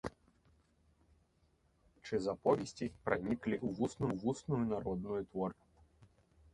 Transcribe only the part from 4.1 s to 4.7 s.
вусную